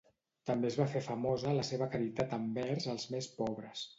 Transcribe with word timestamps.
També 0.49 0.69
es 0.71 0.77
va 0.79 0.87
fer 0.93 1.01
famosa 1.07 1.53
la 1.59 1.67
seva 1.69 1.89
caritat 1.97 2.35
envers 2.39 2.91
els 2.95 3.09
més 3.17 3.31
pobres. 3.39 3.89